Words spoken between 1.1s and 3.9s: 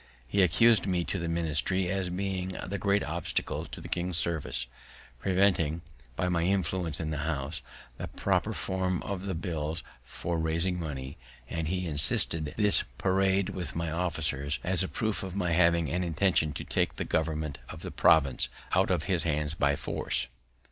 the ministry as being the great obstacle to the